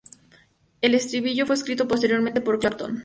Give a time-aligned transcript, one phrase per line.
[0.81, 2.99] El estribillo fue escrito posteriormente por Clapton.